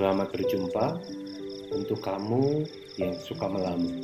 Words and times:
Selamat 0.00 0.32
berjumpa 0.32 0.96
untuk 1.76 2.00
kamu 2.00 2.64
yang 2.96 3.12
suka 3.20 3.44
melamun. 3.44 4.00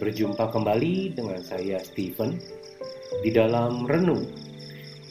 Berjumpa 0.00 0.48
kembali 0.48 1.12
dengan 1.12 1.44
saya 1.44 1.76
Steven 1.76 2.40
di 3.20 3.28
dalam 3.36 3.84
renung 3.84 4.24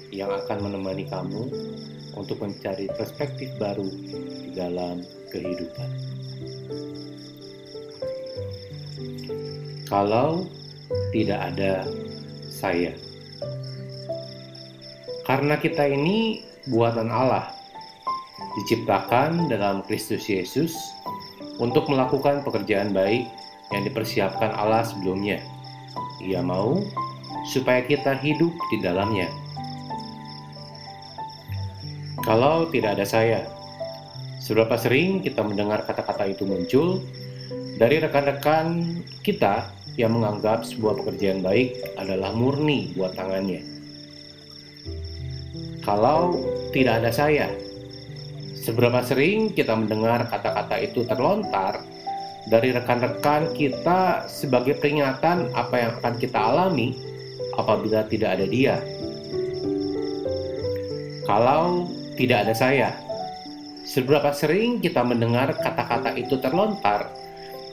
yang 0.09 0.33
akan 0.33 0.65
menemani 0.65 1.05
kamu 1.05 1.45
untuk 2.17 2.41
mencari 2.41 2.89
perspektif 2.89 3.53
baru 3.61 3.85
di 4.49 4.57
dalam 4.57 5.05
kehidupan. 5.29 5.89
Kalau 9.85 10.49
tidak 11.13 11.37
ada 11.53 11.85
saya, 12.49 12.97
karena 15.29 15.53
kita 15.61 15.85
ini 15.85 16.41
buatan 16.65 17.13
Allah, 17.13 17.60
diciptakan 18.61 19.47
dalam 19.47 19.81
Kristus 19.87 20.27
Yesus 20.27 20.75
untuk 21.61 21.87
melakukan 21.87 22.41
pekerjaan 22.41 22.91
baik 22.91 23.29
yang 23.71 23.83
dipersiapkan 23.87 24.51
Allah 24.55 24.83
sebelumnya. 24.83 25.39
Ia 26.21 26.43
mau 26.43 26.81
supaya 27.49 27.81
kita 27.81 28.17
hidup 28.19 28.51
di 28.69 28.77
dalamnya. 28.83 29.29
Kalau 32.21 32.69
tidak 32.69 33.01
ada 33.01 33.05
saya, 33.07 33.39
seberapa 34.37 34.77
sering 34.77 35.25
kita 35.25 35.41
mendengar 35.41 35.81
kata-kata 35.89 36.29
itu 36.29 36.45
muncul 36.45 37.01
dari 37.81 37.97
rekan-rekan 37.97 39.01
kita 39.25 39.65
yang 39.97 40.13
menganggap 40.13 40.61
sebuah 40.61 41.01
pekerjaan 41.01 41.41
baik 41.41 41.81
adalah 41.97 42.29
murni 42.31 42.93
buat 42.93 43.17
tangannya. 43.17 43.65
Kalau 45.81 46.37
tidak 46.69 47.01
ada 47.01 47.09
saya, 47.09 47.49
seberapa 48.61 49.01
sering 49.01 49.49
kita 49.57 49.73
mendengar 49.73 50.29
kata-kata 50.29 50.77
itu 50.77 51.01
terlontar 51.09 51.81
dari 52.45 52.69
rekan-rekan 52.69 53.53
kita 53.57 54.29
sebagai 54.29 54.77
peringatan 54.77 55.49
apa 55.57 55.75
yang 55.77 55.91
akan 55.97 56.13
kita 56.21 56.37
alami 56.37 56.93
apabila 57.57 58.05
tidak 58.05 58.37
ada 58.37 58.45
dia. 58.45 58.75
Kalau 61.25 61.89
tidak 62.17 62.45
ada 62.45 62.53
saya, 62.53 62.89
seberapa 63.85 64.29
sering 64.33 64.77
kita 64.77 65.01
mendengar 65.01 65.53
kata-kata 65.57 66.13
itu 66.17 66.37
terlontar 66.37 67.09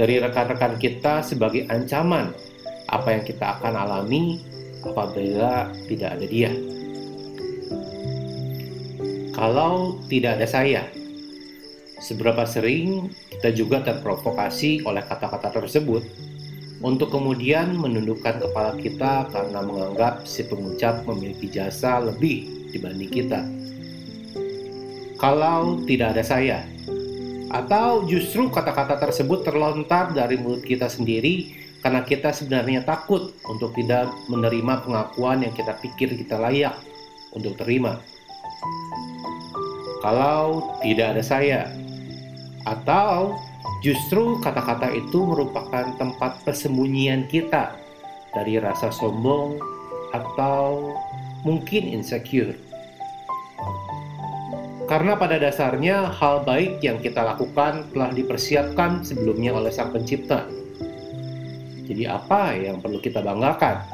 dari 0.00 0.20
rekan-rekan 0.20 0.80
kita 0.80 1.20
sebagai 1.20 1.69
ancaman 1.69 2.33
apa 2.89 3.08
yang 3.12 3.25
kita 3.28 3.61
akan 3.61 3.77
alami 3.77 4.41
apabila 4.84 5.69
tidak 5.84 6.17
ada 6.17 6.27
dia. 6.28 6.77
Kalau 9.39 10.03
tidak 10.11 10.42
ada 10.42 10.50
saya, 10.50 10.83
seberapa 12.03 12.42
sering 12.42 13.06
kita 13.31 13.55
juga 13.55 13.86
terprovokasi 13.86 14.83
oleh 14.83 14.98
kata-kata 15.06 15.62
tersebut 15.62 16.03
untuk 16.83 17.14
kemudian 17.14 17.70
menundukkan 17.78 18.42
kepala 18.42 18.75
kita 18.83 19.30
karena 19.30 19.62
menganggap 19.62 20.27
si 20.27 20.42
pengucap 20.42 21.06
memiliki 21.06 21.55
jasa 21.55 22.03
lebih 22.03 22.67
dibanding 22.75 23.06
kita. 23.14 23.47
Kalau 25.23 25.86
tidak 25.86 26.18
ada 26.18 26.27
saya, 26.27 26.67
atau 27.55 28.11
justru 28.11 28.51
kata-kata 28.51 28.98
tersebut 28.98 29.46
terlontar 29.46 30.18
dari 30.18 30.35
mulut 30.35 30.67
kita 30.67 30.91
sendiri 30.91 31.55
karena 31.79 32.02
kita 32.02 32.35
sebenarnya 32.35 32.83
takut 32.83 33.39
untuk 33.46 33.70
tidak 33.79 34.11
menerima 34.27 34.83
pengakuan 34.83 35.46
yang 35.46 35.55
kita 35.55 35.79
pikir 35.79 36.11
kita 36.27 36.42
layak 36.42 36.74
untuk 37.39 37.55
terima 37.55 38.02
kalau 39.98 40.75
tidak 40.83 41.17
ada 41.19 41.23
saya, 41.23 41.61
atau 42.67 43.35
justru 43.83 44.39
kata-kata 44.42 44.91
itu 44.95 45.25
merupakan 45.25 45.95
tempat 45.97 46.42
persembunyian 46.42 47.27
kita 47.31 47.75
dari 48.35 48.59
rasa 48.59 48.91
sombong 48.92 49.59
atau 50.14 50.95
mungkin 51.42 51.89
insecure. 51.89 52.55
Karena 54.89 55.20
pada 55.20 55.36
dasarnya 55.36 56.09
hal 56.17 56.48
baik 56.48 56.80
yang 56.80 56.97
kita 57.05 57.20
lakukan 57.20 57.92
telah 57.92 58.09
dipersiapkan 58.09 59.05
sebelumnya 59.05 59.53
oleh 59.53 59.69
Sang 59.69 59.92
Pencipta. 59.92 60.48
Jadi 61.85 62.09
apa 62.09 62.57
yang 62.57 62.80
perlu 62.80 62.97
kita 62.97 63.20
banggakan? 63.20 63.85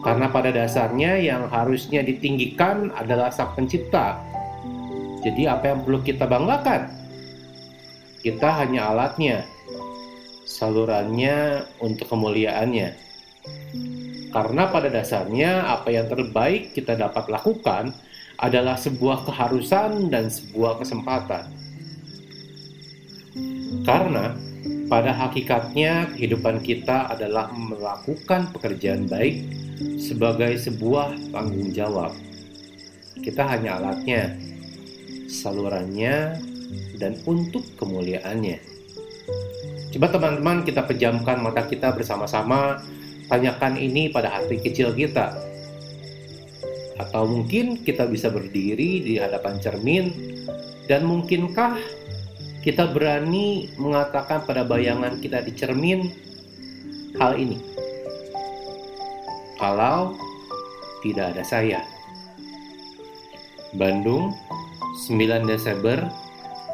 Karena 0.00 0.32
pada 0.32 0.48
dasarnya 0.48 1.20
yang 1.20 1.52
harusnya 1.52 2.00
ditinggikan 2.00 2.88
adalah 2.96 3.28
Sang 3.28 3.52
Pencipta 3.52 4.16
jadi 5.24 5.56
apa 5.56 5.72
yang 5.72 5.80
perlu 5.84 6.00
kita 6.04 6.28
banggakan? 6.28 6.92
Kita 8.20 8.48
hanya 8.64 8.90
alatnya, 8.90 9.46
salurannya 10.44 11.62
untuk 11.78 12.10
kemuliaannya. 12.10 12.88
Karena 14.34 14.62
pada 14.68 14.92
dasarnya 14.92 15.64
apa 15.70 15.88
yang 15.94 16.10
terbaik 16.10 16.76
kita 16.76 16.98
dapat 16.98 17.30
lakukan 17.30 17.94
adalah 18.36 18.76
sebuah 18.76 19.24
keharusan 19.24 20.12
dan 20.12 20.28
sebuah 20.28 20.82
kesempatan. 20.82 21.48
Karena 23.86 24.36
pada 24.86 25.14
hakikatnya 25.14 26.14
kehidupan 26.14 26.62
kita 26.62 27.10
adalah 27.10 27.50
melakukan 27.54 28.50
pekerjaan 28.54 29.06
baik 29.08 29.46
sebagai 29.98 30.58
sebuah 30.62 31.16
tanggung 31.32 31.70
jawab. 31.72 32.14
Kita 33.18 33.42
hanya 33.48 33.80
alatnya, 33.80 34.36
salurannya, 35.28 36.38
dan 36.98 37.18
untuk 37.28 37.62
kemuliaannya. 37.78 38.58
Coba 39.94 40.06
teman-teman 40.12 40.66
kita 40.66 40.82
pejamkan 40.84 41.40
mata 41.40 41.64
kita 41.64 41.94
bersama-sama, 41.94 42.82
tanyakan 43.30 43.78
ini 43.80 44.10
pada 44.10 44.28
hati 44.28 44.60
kecil 44.60 44.92
kita. 44.92 45.34
Atau 46.96 47.28
mungkin 47.28 47.84
kita 47.84 48.08
bisa 48.08 48.32
berdiri 48.32 49.04
di 49.04 49.14
hadapan 49.20 49.60
cermin, 49.60 50.12
dan 50.88 51.04
mungkinkah 51.04 51.76
kita 52.66 52.90
berani 52.90 53.70
mengatakan 53.78 54.42
pada 54.42 54.66
bayangan 54.66 55.22
kita 55.22 55.42
di 55.44 55.52
cermin 55.54 56.10
hal 57.20 57.38
ini? 57.38 57.62
Kalau 59.56 60.12
tidak 61.00 61.32
ada 61.32 61.44
saya. 61.46 61.80
Bandung, 63.76 64.32
9 64.96 65.44
Desember 65.44 66.08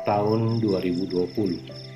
tahun 0.07 0.63
2020. 0.63 1.92